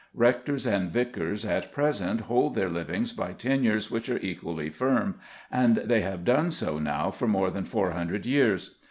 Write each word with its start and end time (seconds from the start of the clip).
Rectors 0.15 0.65
and 0.65 0.89
vicars 0.89 1.45
at 1.45 1.71
present 1.71 2.21
hold 2.21 2.55
their 2.55 2.69
livings 2.71 3.13
by 3.13 3.33
tenures 3.33 3.91
which 3.91 4.09
are 4.09 4.17
equally 4.17 4.71
firm, 4.71 5.19
and 5.51 5.75
they 5.75 6.01
have 6.01 6.25
done 6.25 6.49
so 6.49 6.79
now 6.79 7.11
for 7.11 7.27
more 7.27 7.51
than 7.51 7.65
four 7.65 7.91
hundred 7.91 8.25
years. 8.25 8.79